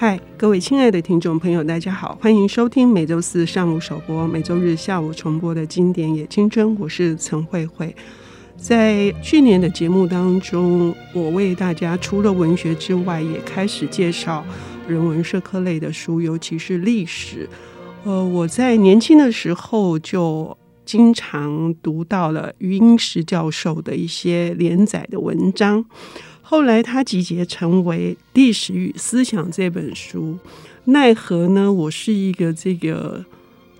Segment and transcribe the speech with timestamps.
[0.00, 7.92] 嗨，各位亲爱的听众朋友，大家好，欢迎收听每周四上午首播、每周日下午重播的经典也青春，我是陈慧慧。
[8.56, 14.46] 在去年的节目当中，我为大家除了文学之外，也开始介绍
[14.86, 17.48] 人文社科类的书，尤其是历史。
[18.04, 25.84] 呃，我在年轻的时候就经常读到了余英时教授的一些连载的文章。
[26.50, 30.38] 后来他集结成为《历史与思想》这本书，
[30.84, 31.70] 奈何呢？
[31.70, 33.22] 我是一个这个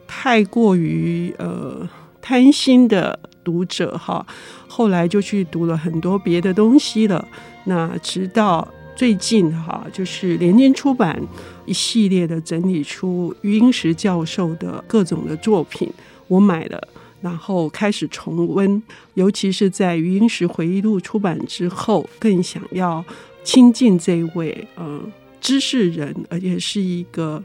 [0.06, 1.88] 太过于呃
[2.20, 4.26] 贪心的读者哈，
[4.66, 7.26] 后来就去读了很多别的东西了。
[7.64, 11.18] 那直到最近哈，就是联经出版
[11.64, 15.90] 一系列的整理出余英时教授的各种的作品，
[16.26, 16.86] 我买了。
[17.20, 18.82] 然后开始重温，
[19.14, 23.04] 尤其是在余英时回忆录出版之后，更想要
[23.42, 25.10] 亲近这位嗯
[25.40, 27.42] 知识人，而且是一个。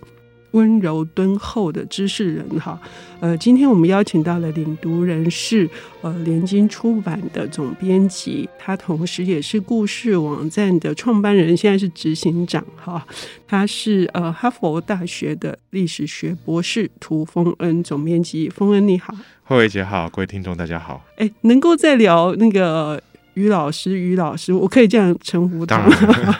[0.54, 2.80] 温柔敦厚的知识人哈，
[3.20, 5.70] 呃，今天我们邀请到了领读人是
[6.02, 13.06] 呃联经出版的总编辑，他同时也是故事网站的创办人，现在是执行长哈。
[13.48, 21.04] 他是呃哈佛大学的历史学博士涂丰恩总编辑，丰恩你好，慧慧姐好，各位听众大家好。
[21.18, 23.02] 哎，能够再聊那个。
[23.34, 25.88] 余老师，于老师，我可以这样称呼他。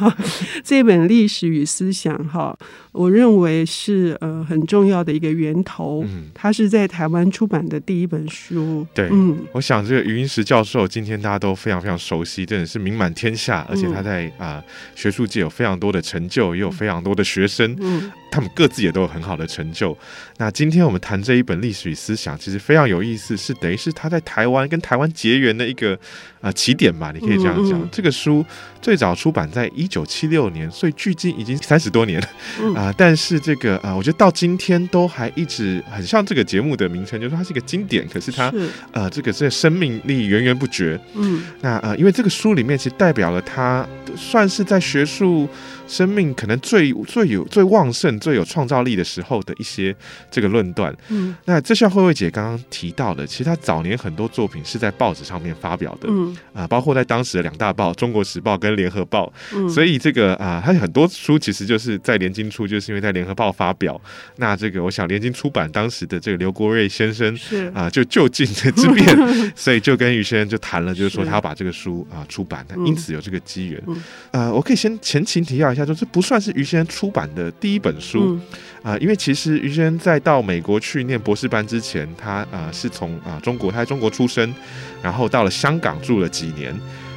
[0.64, 2.58] 这本《历史与思想》哈，
[2.92, 6.04] 我认为是呃很重要的一个源头。
[6.08, 8.86] 嗯，他是在台湾出版的第一本书。
[8.94, 14.64] 对，嗯，我想这个余英时教授，今天大家都非常非常熟悉，真的是名满天下，而且他在啊、呃、
[14.96, 17.76] 学术界有非常多的成就，也有非常多的学生。
[17.80, 18.12] 嗯。
[18.32, 19.96] 他们各自也都有很好的成就。
[20.38, 25.94] 那今天我们谈这一本《历史与思想》，其实非常有意思，是等于是他在台湾跟台湾结缘的一个
[26.42, 27.80] 啊、呃、起点吧，你可以这样讲。
[27.80, 28.44] 嗯嗯、这个书
[28.82, 32.28] 最早出版在一九七六年，所以距今已经三十多年了
[32.76, 32.94] 啊、呃。
[32.98, 38.08] 但是这个啊、呃，我觉得到今天都还一直很像这个节目的名称，就是说它是一个经典。
[38.08, 41.00] 可是它是呃，这个这个生命力源源不绝。
[41.14, 41.44] 嗯。
[41.62, 45.48] 那呃，因为这个书里面其实代表了他算是在学术
[45.88, 48.14] 生命可能最最有最旺盛。
[48.24, 49.94] 最有创造力的时候的一些
[50.32, 64.00] 这个论断，嗯，那这像慧慧姐刚刚提到的，其实她早年很多作品是在报纸上面发表的，嗯啊，包括在当时的两大报《中国时报》跟《联合报》，嗯，所以这个啊，她很多书其实就是在联经出，就是因为在《联合报》发表。
[64.38, 69.06] 那这个我想联经出版当时的这个刘国瑞先生是啊，就就近的之便，
[69.54, 73.84] 所以就跟于先生就谈了，就是说他要把这个书啊出版，那因此有这个机缘。
[74.32, 78.20] 呃，我可以先前情提要一下，就这不算是于先生出版的第一本书。
[78.20, 78.40] 书
[78.84, 84.54] 啊，因为其实于先生在到美国去念博士班之前，他啊是从啊中国，他在中国出生，
[85.02, 86.74] 然后到了香港住了几年。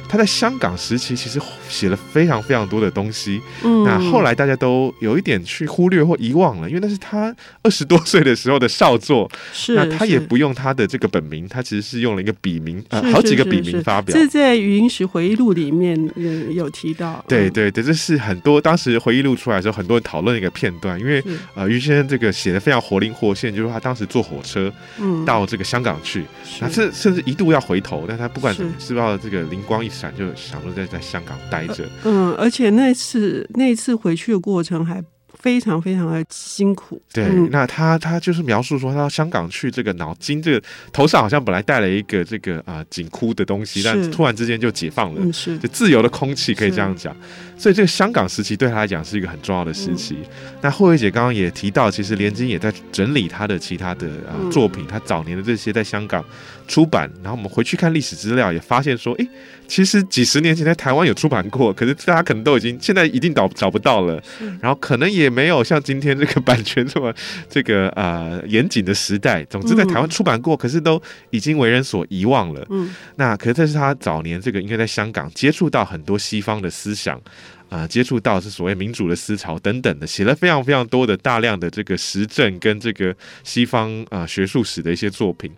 [0.09, 14.17] 他在香港时期其实写了非常非常多的东西，嗯，那后来大家都有一点去忽略或遗忘了，因为那是他二十多岁的时候的少作，是，那他也不用他的这个本名，他其实是用了一个笔名，呃，好几个笔名发表。
[14.17, 21.21] 这在余英时回忆录里面有有提到，对对对，这是很多当时回忆录出来的时候，很多人讨论一个片段，因为
[21.53, 26.23] 呃于先生这个写的非常活灵活现，就是他当时坐火车嗯到这个香港去，
[26.61, 29.91] 那这甚至一度要回头，但他不管怎么，知道这个灵光一。
[30.17, 35.03] 就想说在在香港待着，嗯，而且那次那次回去的过程还
[35.39, 37.01] 非常非常的辛苦。
[37.13, 45.57] 对，嗯、那他他就是描述说，他到香港去，这个脑筋这个头上好像本来带了一个这个啊紧箍的东西，但突然之间就解放了，是。
[45.59, 47.15] 就自由的空气，可以这样讲。
[47.57, 50.17] 所以这个香港时期对他来讲是一个很重要的时期。
[50.21, 56.23] 嗯、那慧慧姐刚刚也提到，其实连金也在整理他的其他的啊作品，他早年的这些在香港
[56.67, 57.11] 出版。
[57.23, 59.27] 然后我们回去看历史资料，也发现说，哎，
[59.67, 64.21] 其实几十年前在台湾有出版过，可是大家可能都已经现在一定找找不到了。
[64.61, 67.13] 然后可能也没有像今天这个版权这么
[67.49, 69.43] 这个呃严谨的时代。
[69.45, 71.01] 总之在台湾出版过，可是都
[71.31, 72.65] 已经为人所遗忘了。
[72.69, 77.19] 嗯，那可是这是他早年这个应该在香港接触到很多西方的思想。
[77.69, 85.51] 啊，接触到是所谓民主的思潮等等的，写了非常非常多的大量的这个实证跟这个西方啊学术史的一些作品。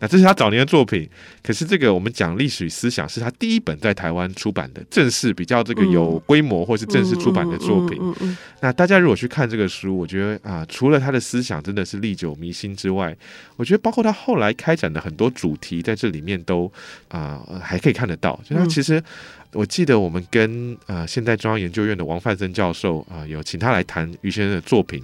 [0.00, 1.08] 那这是他早年的作品，
[1.42, 7.98] 可是这个我们讲历史与思想是他第一本在台湾出版的正式比较这个有规模或是正式出版的作品。
[8.60, 13.16] 那大家如果去看这个书，我觉得啊，除了他的思想真的是历久弥新之外，
[13.56, 16.70] 我觉得包括他后来开展的很多主题在这里面都
[17.08, 19.02] 啊还可以看得到，就他其实。
[19.52, 25.02] 我记得我们跟呃现代中央研究院的王范森教授啊、有请他来谈余先生的作品。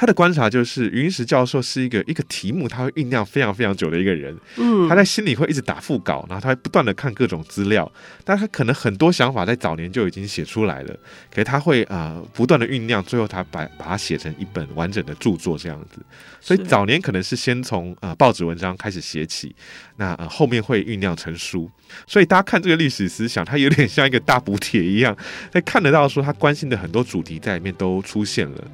[0.00, 4.34] 他的观察就是，云石教授是一个一个题目他会酝酿非常非常久的一个人。
[4.56, 7.92] 嗯，他在心里会一直打腹稿，然后他会不断的看各种资料，
[8.24, 10.94] 但他可能很多想法在早年就已经写出来了，
[11.28, 16.00] 可是他会啊、呃、不断的酝酿，最后他把把它写成一本完整的著作这样子。
[16.40, 19.54] 所以早年可能是先从呃报纸文章开始写起，
[19.96, 21.70] 那呃后面会酝酿成书。
[22.06, 25.14] 所以大家看这个历史思想，它有点像一个大补帖一样，
[25.50, 28.64] 在看得到说他关心的很多主题在里面都出现了。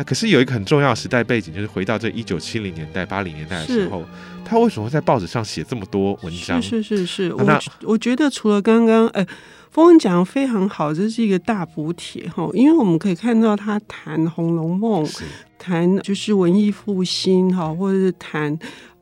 [0.00, 4.02] 那可是有一个很重要的时代背景，就是回到这一九七零年代、八零年代的时候，
[4.42, 6.62] 他为什么会在报纸上写这么多文章？
[6.62, 9.26] 是是是是，我我觉得除了刚刚呃，
[9.70, 15.04] 风文讲的非常好，这是一个大补帖哈，因为我们可以看到他谈《红楼梦》，
[15.58, 18.58] 谈就是文艺复兴哈，或者是谈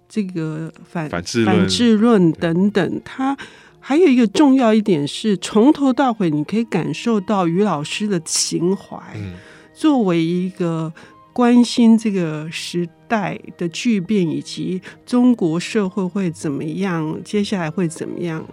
[0.09, 3.37] 这个反反智反智论等等，他
[3.79, 8.99] 还有一个重要一点是，从头到尾你可以感受到于老师的情怀。
[9.15, 9.35] 嗯
[9.78, 10.92] 作为一个
[11.32, 18.44] 关心这个时代的巨变以及中国社会会怎么样，接下来会怎么样，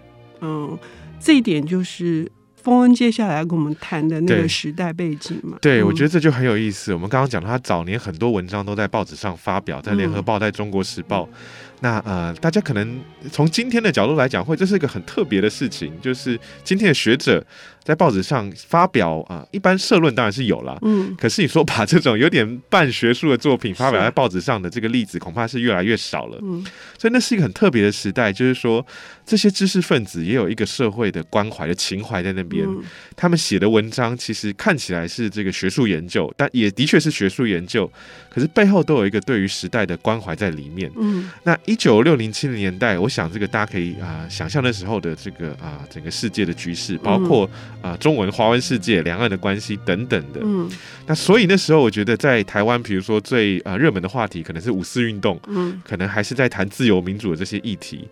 [0.42, 0.78] 嗯，
[1.20, 2.32] 这一点就是
[2.62, 5.58] 丰恩接下来要跟我们谈的那个时代背景嘛。
[5.60, 6.94] 对，对嗯、我觉得这就很有意思。
[6.94, 11.34] 我们刚刚讲到他早年很多文章都在报纸上发表，在《联合报》、在《中国时报》嗯。
[11.82, 13.00] 那呃，大家可能
[13.32, 17.44] 从今天的角度来讲，会这是一个很特别的事情，就是今天的学者。
[17.86, 26.66] 在报纸上发表啊、呃，一般社论当然是有了，嗯，可是你说把这种有点半学术的作品发表在报纸上的这个例子，恐怕是越来越少了，嗯，
[26.98, 28.84] 所以那是一个很特别的时代，就是说
[29.24, 32.84] 这些知识分子也有一个社会的关怀的情怀在那边，嗯、
[33.16, 37.88] 他们写的文章其实看起来是这个学术研究，但也的确是学术研究，
[38.32, 47.48] 可是背后都有一个对于时代的关怀在里面，嗯，那一九六零七零年代，我想这个大家可以啊、呃、想象那时候的这个啊、呃、整个世界的局势，包括。
[47.82, 50.70] 啊，中文、华文世界、两岸的关系等等的，嗯，
[51.08, 58.08] 那所以那时候我觉得在台湾，比如说最啊热门的话题可能是五四运动，嗯，可能还是在谈自由民主的这些议题。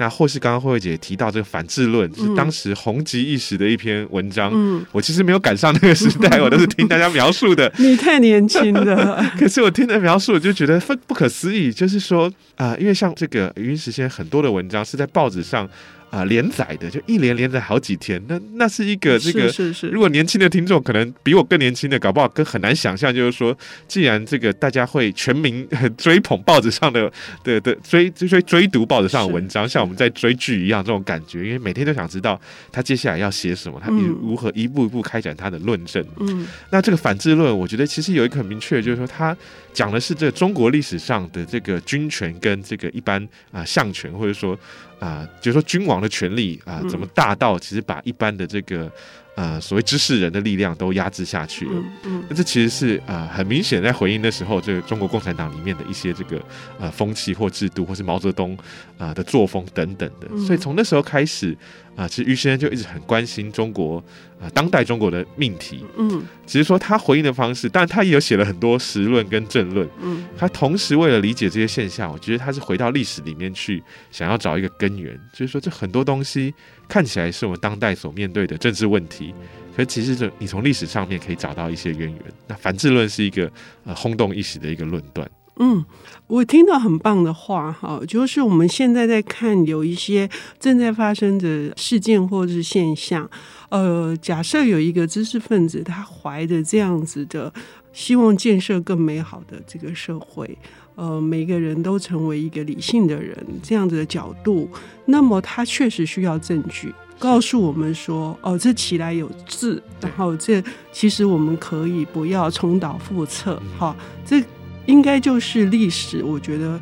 [0.00, 4.50] 那或是刚刚慧慧姐提到这个反智论，是当时红极一时的一篇文章。
[4.54, 7.70] 嗯，我其实没有赶上那个时代， 我都是听大家描述的。
[7.78, 11.72] 你太年轻了， 可是我听的描述，我就觉得不不可思议。
[11.72, 15.68] 就是说啊，因为像这个余英时先生很多的文章是在报纸上。
[16.10, 23.56] 啊，连载的就一连连载好几天，那那是一个这个，是是是，如果年轻的听众可能比我更年轻的，搞不好更很难想象，就是说，
[23.86, 25.68] 既然这个大家会全民
[25.98, 27.12] 追捧报纸上的
[27.44, 32.40] 的的追追追追读报纸上的文章，像我们在追剧一样这种感觉，因为每天都想知道
[32.72, 36.02] 他接下来要写什么，他如何一步一步开展他的论证。
[36.20, 39.36] 嗯，那这个反制论，我觉得其实有一个很明确，就是说他
[39.74, 43.22] 讲的是这个中国历史上的这个军权跟这个一般
[43.52, 44.58] 啊相权，或者说。
[44.98, 48.90] 啊、呃，就是说君王的权力啊、呃，怎么大到其实把一般的这个
[49.38, 51.72] 呃所谓知识人的力量都压制下去了？
[52.02, 56.42] 嗯，那、嗯、这其实是啊、呃，很明显在回应的时候，这个中国共产党里面的一些这个
[56.80, 58.56] 呃风气或制度，或是毛泽东
[58.98, 60.26] 啊、呃、的作风等等的。
[60.44, 61.52] 所以从那时候开始
[61.94, 64.02] 啊、呃，其实于先生就一直很关心中国。
[64.40, 73.82] 啊，当代中国的命题，嗯，只是说他回应的方式，但他也有写了很多时论跟政论，嗯，他同时为了理解这些现象，我觉得他是回到历史里面去，
[74.12, 76.54] 想要找一个根源，就是说这很多东西
[76.88, 79.34] 看起来是我们当代所面对的政治问题，
[79.76, 82.22] 可是其实这你从历史上面可以找到一些渊源。
[82.46, 83.50] 那反智论是一个
[83.84, 85.30] 呃轰动一时的一个论断。
[85.60, 85.84] 嗯，
[86.28, 90.28] 我听到很棒的话哈，就是我们现在在看有一些
[90.60, 93.28] 正在发生的事件或是现象，
[93.68, 97.52] 呃，假设有一个知识分子他怀着这样子的
[97.92, 100.56] 希望建设更美好的这个社会，
[100.98, 104.68] 呃，每个人都成为一个理性的人这样子的角度，
[105.06, 110.62] 那么他确实需要证据告诉我们说，哦，这起来有字，然后这
[110.92, 114.42] 其实我们可以不要重蹈覆辙，哈，这。
[114.88, 116.80] 应该就是历史，我觉得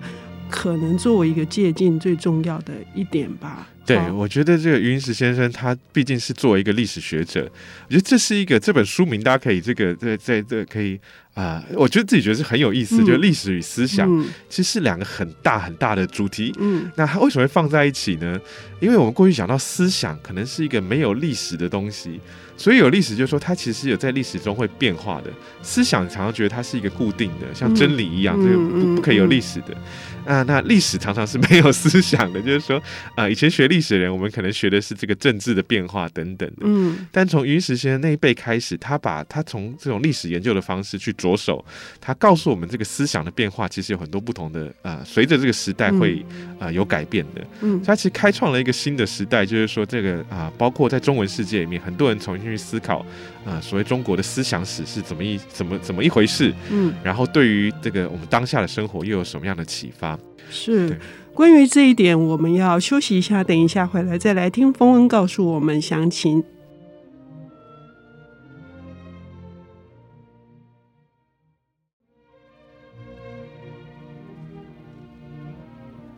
[0.49, 3.67] 可能作为一个借鉴最重要的一点吧。
[3.87, 7.49] 对，我觉得这个云石先生他毕竟是作为一个历史学者，
[7.87, 10.99] 我觉得这是一个这本书名，大家可以这个在在这可以
[11.35, 16.53] 啊、呃，我觉得自己觉得是很有意思，嗯、就是历史与思想、嗯、其实是两个很大很大的主题。
[16.59, 18.39] 嗯，那他为什么会放在一起呢？
[18.81, 22.21] 因为我们过去讲到思想可能是一个没有历史的东西。
[22.59, 25.31] 所以有历史，就是说它其实有在历史中会变化的
[25.63, 29.77] 思想，常常觉得它是一个固定的，像真理一样，这个不不可以有历史的。
[30.25, 32.83] 啊，那历史常常是没有思想的，就是说，
[33.15, 36.63] 啊，以前学历历史人，我们可能学的是这个政治的变化等等的。
[36.63, 41.63] 嗯，但从云石先生那一辈开始，他把他从这种历史研究的方式去着手，
[42.01, 46.25] 他告诉我们这个思想的变化其实有很多不同的啊，随着这个时代会
[46.59, 47.47] 啊有改变的。
[47.61, 53.05] 嗯，他其实开创了一个新的时代，就是说这个啊，包括在中文世界里面，很多人重新去思考
[53.45, 56.51] 啊，所谓中国的思想史是怎么一怎么怎么一回事。
[56.71, 60.19] 嗯，然后对于这个我们当下的生活又有什么样的启发？
[60.49, 60.99] 是。
[61.37, 66.43] 关于这一点，我们要休息一下，等一下回来再来听风恩告诉我们详情。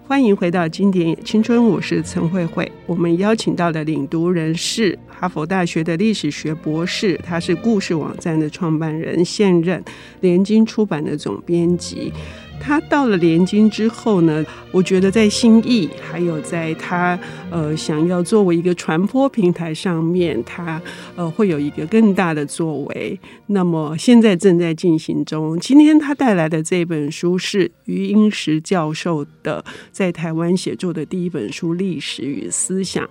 [0.07, 2.71] 欢迎回到《经典青春》，我是陈慧慧。
[2.87, 9.83] 我们邀请到的领读人是哈佛大学的历史学博士，他是故事网站的创办人，现任
[10.21, 12.13] 联经出版的总编辑。
[12.61, 17.19] 他到了连经之后呢，我觉得在心意，还有在他
[17.51, 20.81] 呃想要作为一个传播平台上面，他
[21.17, 23.19] 呃会有一个更大的作为。
[23.47, 25.59] 那么现在正在进行中。
[25.59, 33.05] 今天他带来的这本书是余英时教授的在台湾写作的第一本书《历史与思想》。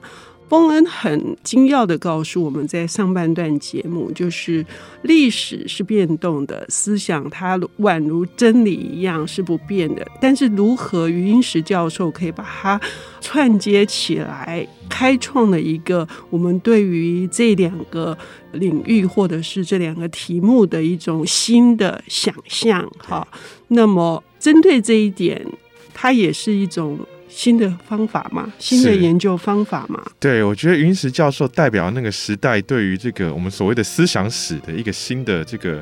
[0.50, 4.66] 丰恩很精要的告诉我们在上半段节目，就是
[5.02, 10.08] 历史是变动的，思想它宛如真理一样是不变的。
[10.22, 12.80] 但是如何余英时教授可以把它
[13.20, 18.18] 串接起来，开创了一个我们对于这两个
[18.54, 22.90] 领域或者是这两个题目的一种新的想象。
[23.00, 23.28] 哈，
[23.68, 25.46] 那么针对这一点，
[25.94, 26.98] 它也是一种。
[27.30, 30.04] 新的方法嘛，新的研究方法嘛。
[30.20, 35.78] 对，我觉得云石教授代表那个时代对于这个我们所谓的思想史的一个新的这个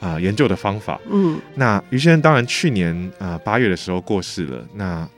[0.00, 1.00] 啊、呃、研究的方法。
[1.10, 4.64] 嗯，那于先生当然去年啊八、呃、月的时候过世了。
[4.74, 5.08] 那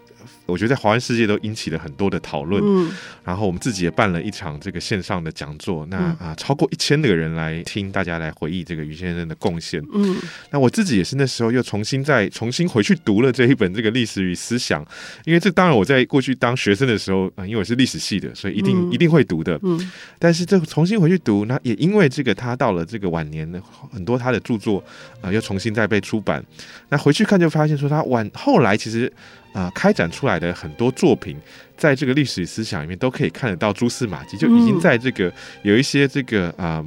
[0.51, 2.91] 我觉得在华人世界都引起了很多的讨论，嗯，
[3.25, 10.17] 然后我们自己也办了一场这个线上的讲座，那啊、呃、超过一千个人来听，大家来回忆这个于先生的贡献，嗯，
[10.51, 14.85] 那我自己也是那时候又重新再重新回去读了这一本这个历史与思想，
[15.25, 23.61] 因为这当然我在过去当学生的时候啊、呃，因为我是历史系的，所以一定、嗯、一定会读的，嗯，但是这重新回去读，那也因为这个他到了这个晚年呢，
[23.93, 24.79] 很多他的著作
[25.21, 26.45] 啊、呃、又重新再被出版，
[26.89, 29.13] 那回去看就发现说他晚后来其实。
[29.53, 31.37] 啊、呃，开展出来的很多作品，
[31.77, 36.85] 在这个历史思想里面都可以看得到蛛丝马迹，就已经在这个有一些这个啊、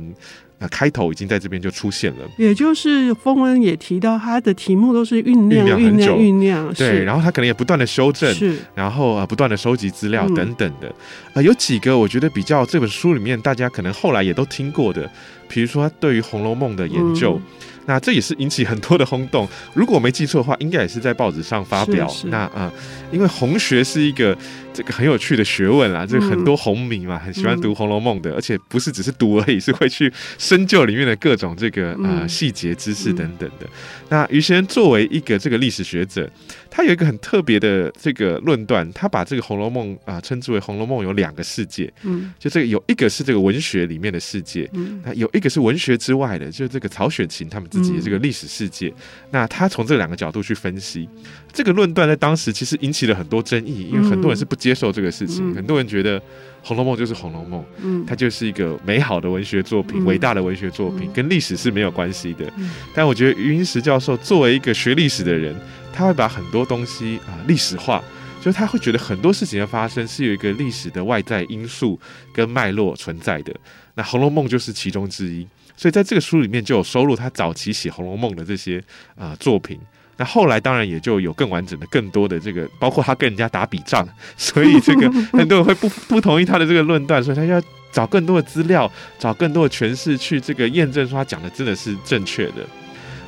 [0.59, 2.19] 呃，开头已经在这边就出现了。
[2.37, 10.87] 也就是丰恩也提到，他的题目都是酝酿、酝酿、酝酿，酝酿对，然后他可能也不断的修正，是，然后啊，不断的收集资料等等的。
[10.87, 15.09] 啊、呃，有几个我觉得比较这本书里面大家可能后来也都听过的，
[15.53, 17.35] 比如说他对于《红楼梦》的研究。
[17.35, 19.45] 嗯那这也是引起很多的轰动。
[19.73, 22.09] 如果我没记错的话，应该也是在报纸上发表。
[22.27, 22.73] 那啊、呃，
[23.11, 24.33] 因为红学是一个
[24.73, 33.67] 这个很有趣的学问啦，这个很多红迷嘛，很喜欢读《红楼梦》的，而且不是只是读而已，是会去深究里面的各种这个呃细节知识等等的。
[34.07, 36.31] 那于先生作为一个这个历史学者，
[36.71, 41.91] 他有一个很特别的这个论断，他把这个《红楼梦》啊称之为《红楼梦》有两个世界。
[42.03, 47.69] 嗯，就这个有一个是这个文学里面的世界，嗯，那有一个是文学之外的，就这个曹雪芹他们。
[47.73, 48.93] 自己的这个历史世界，
[49.31, 51.09] 那他从这两个角度去分析
[51.51, 56.19] 这个论断，在当时其实引起了很多争议，因为很多人是不接受这个事情，很多人觉得
[56.61, 62.45] 《红楼梦》就是《红楼梦》，嗯，它就是一个美好的文学作品，伟大的文学作品，跟历史是没有关系的。
[62.93, 65.55] 但我觉得余英时教授作为一个学历史的人，
[65.91, 68.03] 他会把很多东西啊历史化，
[68.43, 71.97] 就是他会觉得很多事情的发生是有一个历史的外在因素
[72.33, 73.55] 跟脉络存在的。
[73.95, 75.47] 那《红楼梦》就是其中之一。
[75.77, 78.79] 所以在这个书里面就有收录他早期写《红楼梦》的这些
[79.15, 79.79] 啊、呃、作品。
[80.17, 92.67] 那后来当然也就有更完整的、更多的这个，包括他跟人家打笔仗，所以这个 很多人会不不同意他的这个论断，所以他要找更多的资料，找更多的诠释去这个验证说他讲的真的是正确的。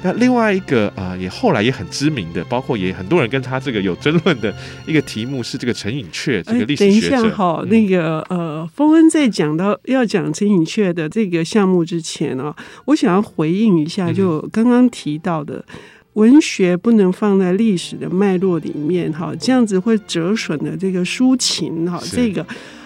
[0.06, 4.54] 那另外一个啊、呃，也后来也很知名的，包括也很多人跟他这个有争论的
[4.86, 7.10] 一个题目是这个陈寅恪这个历史学者。
[7.10, 15.80] 等一下哈，嗯、那个呃，丰恩在讲到要讲陈寅恪的这个项目之前啊，我想要回应一下，就刚刚提到的、嗯、
[16.14, 22.46] 文学不能放在历史的脉络里面哈，这样子会折损了这个抒情哈，这个。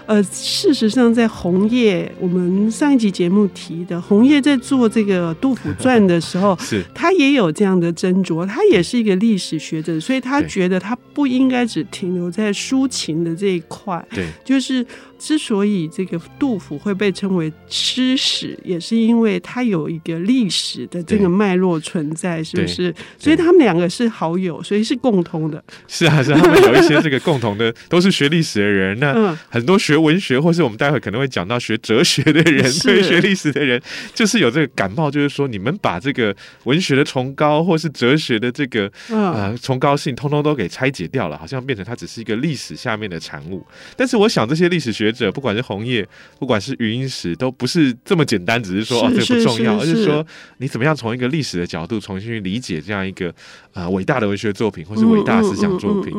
[0.09, 6.83] 呃，事实上，在红叶，我们上一集节目提的红叶在做这个杜甫传的时候， 是。
[6.95, 14.83] 他也有这样的斟酌，他也是一个历史学者，所以他觉得他不应该只停留在抒情的这一块，对，就是
[15.19, 22.95] 之所以这个杜甫会被称为诗史，也是因为他有一个历史的这个脉络存在，是不是？
[23.17, 25.61] 所以他们两个是好友，所以是共同的。
[25.87, 28.97] 是啊，是啊，他们有一些这个共同的，都是学历史的人。
[28.99, 33.81] 那很多学文学，或是我们待会可能会讲到学哲学的人，对学历史的人，
[34.15, 36.33] 就是有这个感冒，就是说你们把这个
[36.63, 43.61] 文学的崇高，或是哲学的这个呃崇高性，通通都给拆解掉了，好像变成它只是一个历史下面的产物。
[43.97, 45.08] 但是我想这些历史学。
[45.09, 50.25] 学者不管是红叶，不管是余英时，都不是这么简单，只是说哦，这个不重要，而是说
[50.57, 53.33] 你怎么样从一个历史的角度重新去理解这样一个
[53.73, 56.13] 呃伟大的文学作品，或是伟大的思想作品。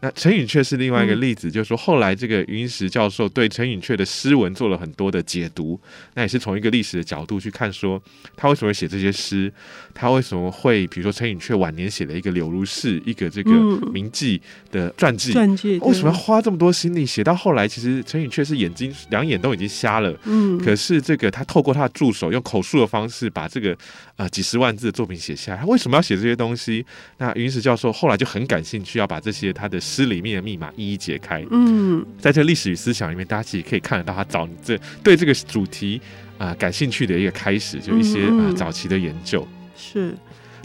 [0.00, 5.78] 那陈寅恪是另外一个例子，就是说后来这个余英时教授对陈寅恪的诗文做了很多的解读，
[6.14, 8.02] 那也是从一个历史的角度去看，说
[8.36, 9.52] 他为什么会写这些诗，
[9.94, 13.50] 他为什么会比如说陈寅恪晚年写了一个《柳如是》一个这个
[13.92, 17.22] 名妓的传记，传记为什么要花这么多心力写？
[17.22, 23.76] 到后来，其实陈寅却是眼睛两眼都已经瞎了，嗯，可是这个他透过他的助手用口述的方式把这个
[24.16, 25.58] 呃几十万字的作品写下来。
[25.58, 26.84] 他为什么要写这些东西？
[27.18, 31.44] 那云石教授后来就很感兴趣，要把这些他的诗里面的密码一一解开。
[31.50, 36.00] 嗯，在这历史与思想里面，大家其实可以看得到他早这对这个主题
[36.38, 39.46] 啊、呃、感兴趣的一个开始，就一些啊、呃、早期的研究
[39.76, 40.14] 是。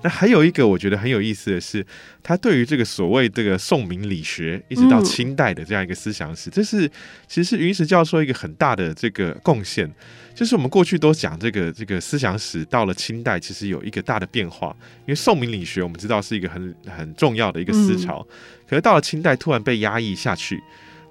[0.06, 1.84] 那还有一个我觉得很有意思的是，
[2.22, 6.88] 他对于这个所谓这个宋明理学一直到清代的这样一个思想史，这是
[7.28, 9.92] 其实是云石教授一个很大的这个贡献。
[10.36, 18.22] 就是我们过去都讲这个这个思想史，到了清代其实有一个大的变化，因为宋明理学我们知道是一个很很重要的一个思潮，
[18.70, 20.62] 可是到了清代突然被压抑下去。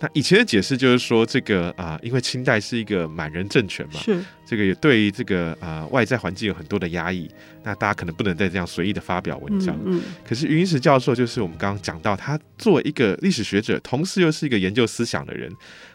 [0.01, 4.21] 那以前的解释就是说，这个啊、呃，因为清代是一个满人政权嘛，是
[4.54, 7.28] 这个也对于这个啊、呃、外在环境有很多的压抑，
[7.64, 9.76] 那大家可能不能再这样随意的发表文章。
[9.84, 15.52] 嗯，嗯，可是余英时教授就是我们刚刚讲到，他作为一个历史学者，同时又是一个研究思想的人。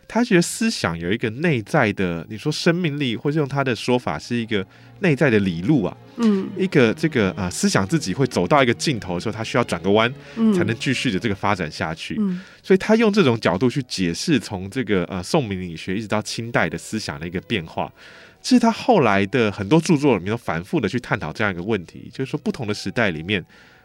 [0.10, 4.66] 他觉得思想有一个内在的，你说生命力，或是用他的说法是一个
[5.02, 10.12] 内在的理路啊，嗯，一个这个啊、呃、思想自己会走到一个尽头的时候，他需要转个弯，
[10.54, 12.18] 才能继续的这个发展下去。
[12.20, 17.92] 嗯，所以他用这种角度去解释从这个呃宋明理学一直到清代的思想的一个变化。
[18.42, 23.44] 这是他后来的很多著作里面都反复的去探讨这样一个问题，就是说不同的时代里面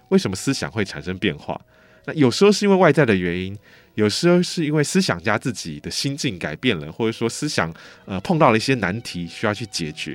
[0.09, 1.61] 为什么思想会产生变化？
[2.07, 3.57] 那有时候是因为外在的原因。
[3.95, 7.73] 有时候是因为思想家自己的心境改变了，或者说思想
[8.07, 10.15] 呃碰到了一些难题需要去解决，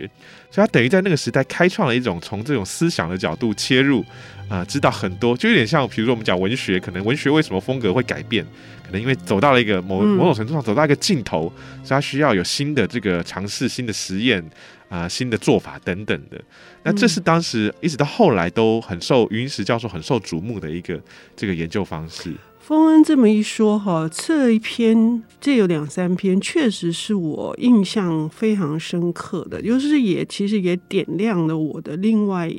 [0.51, 4.01] 所以他等于在那个时代开创了一种从这种思想的角度切入，
[4.49, 8.45] 啊、呃，知道很多，就有点像比如说我们讲文学，可能文学为什么风格会改变，
[8.85, 11.43] 可能因为走到了一个某某种程度上走到一个尽头，
[11.81, 14.43] 所以他需要有新的这个尝试、新的实验
[14.89, 16.41] 啊、呃、新的做法等等的。
[16.83, 20.99] 那这是当时一直到后来都很受余英时教授很受瞩目的一个
[21.35, 22.33] 这个研究方式。
[22.59, 32.51] 丰恩这么一说哈，这一篇这有两三篇，确实是我印象非常深刻的，就是也其实也点亮了我的另外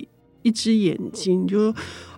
[0.43, 1.47] 一只眼睛。
[1.47, 1.73] 就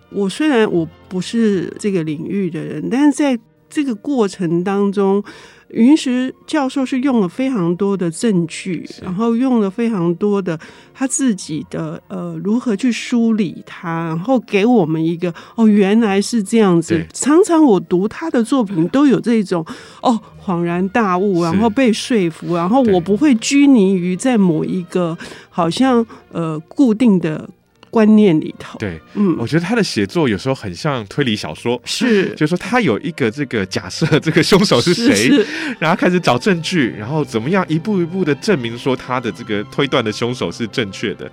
[0.09, 3.37] 我虽然我不是这个领域的人，但是在
[3.69, 5.23] 这个过程当中。
[5.73, 10.59] 余英时教授是用了非常多的证据，然后用了非常多的
[10.93, 17.05] 他自己的呃如何去梳理它，然后给我们一个哦原来是这样子。
[17.11, 19.65] 常常我读他的作品都有这种
[20.01, 25.17] 哦恍然大悟，然后被说服，然后我不会拘泥于在某一个
[25.49, 27.49] 好像呃固定的。
[27.93, 35.43] 观念里头，对，嗯，我觉得他的写作有时候很像推理小说，是， 就是说他有一个这个假设，这个凶手是谁，是。
[35.43, 35.47] 是
[35.79, 41.31] 然后开始找证据，然后怎么样一步一步的证明说他的这个推断的凶手是正确的。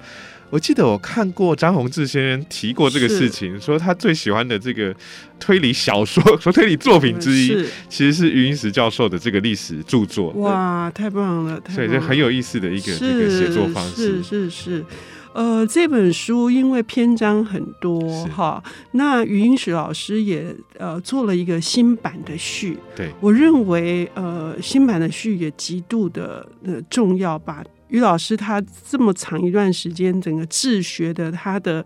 [0.50, 4.94] 我记得我看过张宏志先生提过这个事情，说他最喜欢的这个
[5.38, 10.28] 推理小说， 说推理作品之一，其实是余英时教授的这个历史著作。
[10.32, 14.50] 哇，太棒了，太棒了，所以这很有意思的一个这个写作方式，是是是。
[14.50, 14.84] 是是
[15.40, 22.78] 呃，这本书因为篇章很多哈，那余英时老师也呃做了一个新版的序。
[22.94, 27.64] 对，我认为呃新版的序也极度的呃重要吧。
[27.88, 31.82] 余老师他这么长一段时间整个治学的他的。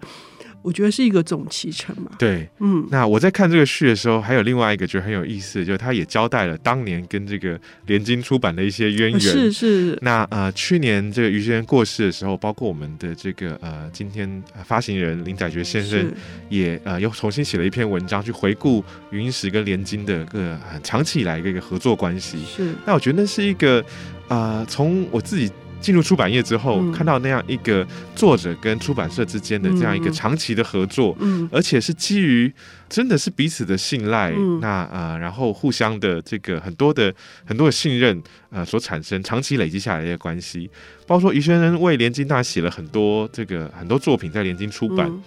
[0.64, 2.10] 我觉得是一个总集成嘛。
[2.18, 9.20] 对，嗯，那我在看这个序的时候，还有另外一个觉得很有意思，就是他也交代了当年跟这个联经出版的一些渊源。
[9.20, 9.98] 是是。
[10.00, 16.10] 那呃，去年这个余先生过世的时候，包括我们的这个呃，今天发行人林载觉先生
[16.48, 22.38] 也呃又重新写了一篇文章，去回顾余英时跟联经的个很长期以来的一个合作关系。
[22.46, 22.74] 是。
[22.86, 23.84] 那我觉得那是一个
[24.28, 25.50] 呃，从我自己。
[25.84, 32.50] 进入出版业之后，嗯，看到那样一个作者跟出版社之间的这样一个长期的合作，嗯，而且是基于
[32.94, 37.12] 真的是彼此的信赖，嗯、那呃，然后互相的这个很多的
[37.44, 40.70] 很多的信任，呃，所产生长期累积下来的关系。
[41.04, 45.08] 包括说，于先生为联经大写了很多这个很多作品，在联经出版。
[45.08, 45.20] 嗯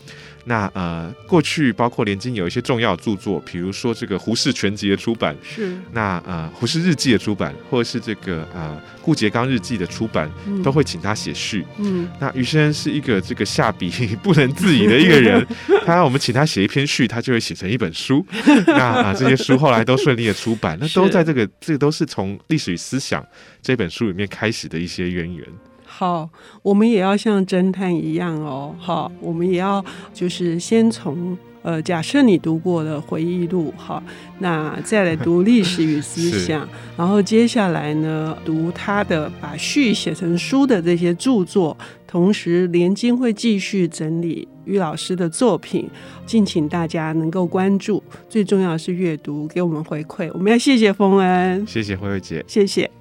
[0.49, 11.65] 那呃，过去包括联经有一些重要著作，比如说这个《胡适全集》的出版，是那呃《胡适日记》的出版，或者是这个呃顾颉刚日记的出版，嗯、都会请他写序。
[11.79, 13.91] 嗯，那于先生是一个这个下笔
[14.23, 15.45] 不能自已的一个人，
[15.85, 18.23] 他我们请他写一篇序，他就会写成一本书。
[18.67, 23.21] 那这些书后来都顺利的出版，那都在这个这个都是从《历史与思想》
[23.61, 25.47] 这本书里面开始的一些渊源。
[25.85, 26.29] 好，
[26.61, 28.75] 我们也要像侦探一样哦。
[28.77, 34.01] 好，我们也要就是先从呃，假设你读过的回忆录，好，
[34.39, 41.75] 那再来读历史与思想， 然后接下来呢，读他的把序写成书的这些著作。
[42.05, 45.89] 同时，连经会继续整理于老师的作品，
[46.25, 48.03] 敬请大家能够关注。
[48.29, 50.29] 最重要的是阅读，给我们回馈。
[50.33, 52.91] 我们要谢谢丰恩，谢谢慧慧姐，谢谢。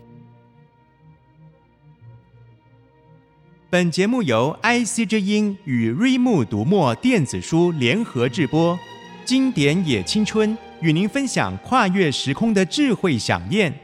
[3.68, 8.78] 本节目由 IC 之音与瑞木读墨电子书联合制播，
[9.24, 13.74] 经典也青春与您分享跨越时空的智慧饗宴。